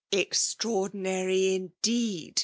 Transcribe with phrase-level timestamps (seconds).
[0.25, 2.39] "Extraordinary indeed!